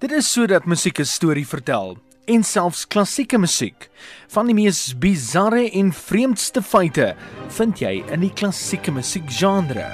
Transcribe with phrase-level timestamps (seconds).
[0.00, 3.90] Dit is sodat musiek 'n storie vertel en selfs klassieke musiek.
[4.28, 7.16] Van die mees bizarre en vreemdste feite
[7.48, 9.92] vind jy in die klassieke musiekgenre.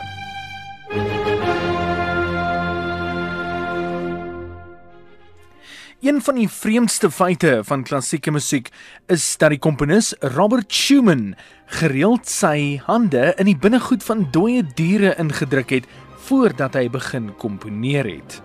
[6.00, 8.70] Een van die vreemdste feite van klassieke musiek
[9.06, 11.34] is dat die komponis Robert Schumann
[11.66, 18.04] gereeld sy hande in die binnegoed van dooie diere ingedruk het voordat hy begin komponeer
[18.04, 18.42] het.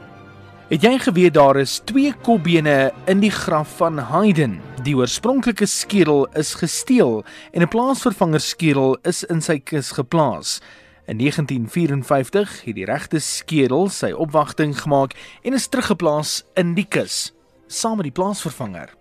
[0.71, 4.53] Het jy geweet daar is twee kopbene in die graf van Haydn?
[4.85, 10.61] Die oorspronklike skedel is gesteel en 'n plaasvervanger skedel is in sy kus geplaas.
[11.07, 15.11] In 1954 het die regte skedel sy opwagting gemaak
[15.43, 17.33] en is teruggeplaas in die kus
[17.67, 19.00] saam met die plaasvervanger.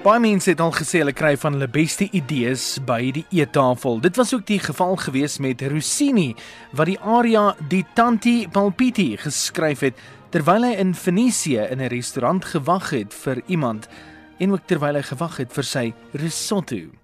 [0.00, 3.98] Baie mense het al gesê hulle kry van hulle beste idees by die eettafel.
[4.00, 6.30] Dit was ook die geval gewees met Rossini
[6.72, 10.00] wat die aria Di Tanti Palpiti geskryf het
[10.32, 13.88] terwyl hy in Venesië in 'n restaurant gewag het vir iemand
[14.38, 16.99] en ook terwyl hy gewag het vir sy risotto.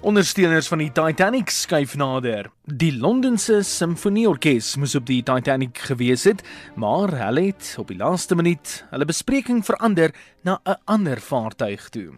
[0.00, 2.46] Ondersteuners van die Titanic skuif nader.
[2.70, 6.44] Die Londense Simfonieorkes moes op die Titanic gewees het,
[6.78, 10.14] maar hulle het op die laaste minuut hulle bespreking verander
[10.46, 12.14] na 'n ander vaartuig toe.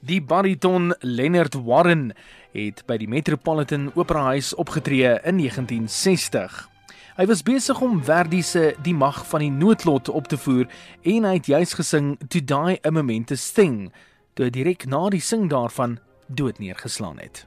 [0.00, 2.14] Die bariton Leonard Warren
[2.52, 6.68] het by die Metropolitan Opera House opgetree in 1960.
[7.16, 10.66] Hy was besig om Verdi se Die Mag van die Noodlot op te voer
[11.02, 13.92] en hy het juis gesing To Die a Momentous Thing,
[14.34, 17.46] toe direk na die sing daarvan dood neergeslaan het.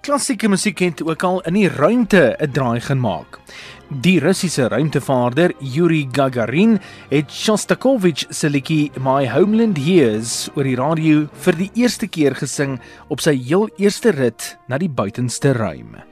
[0.00, 3.40] Klassieke musiek het ook al in die ruimte 'n draai gemaak.
[3.88, 11.28] Die Russiese ruimtevaarder Yuri Gagarin het Shostakovich se liedjie My Homeland Years oor die radio
[11.32, 16.11] vir die eerste keer gesing op sy heel eerste rit na die buitenste ruim.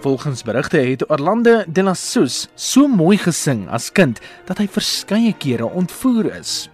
[0.00, 5.34] Volgens berigte het Orlando de la Sus so mooi gesing as kind dat hy verskeie
[5.36, 6.70] kere ontvoer is.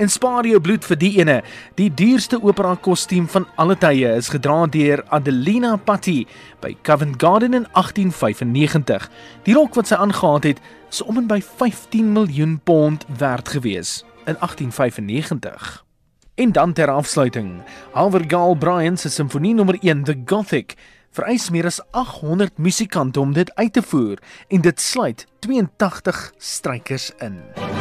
[0.00, 1.34] En spaar jou bloed vir die ene,
[1.76, 6.22] die duurste opera kostuum van alle tye is gedra deur Adelina Patti
[6.64, 9.04] by Covent Garden in 1895.
[9.44, 14.00] Die rok wat sy aangetree het, is om en by 15 miljoen pond werd gewees
[14.24, 15.82] in 1895.
[16.40, 17.60] En dan ter afsluiting,
[17.92, 20.76] Albert Gall Bryan se simfonie nommer 1, The Gothic
[21.10, 27.10] vereis meer as 800 musikante om dit uit te voer en dit sluit 82 strykers
[27.18, 27.75] in.